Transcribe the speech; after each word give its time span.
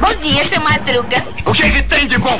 Bom 0.00 0.14
dia, 0.22 0.44
seu 0.44 0.60
Madruga. 0.60 1.16
O 1.44 1.52
que, 1.52 1.68
que 1.68 1.82
tem 1.82 2.06
de 2.06 2.16
bom? 2.18 2.38